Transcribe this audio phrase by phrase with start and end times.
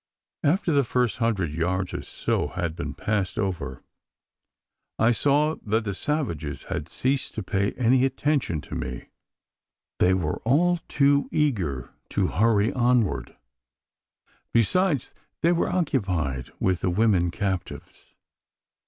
[0.43, 3.83] After the first hundred yards or so had been passed over,
[4.97, 9.09] I saw that the savages had ceased to pay any attention to me.
[9.99, 13.35] They were all too eager to hurry onward;
[14.51, 18.15] besides, they were occupied with the women captives.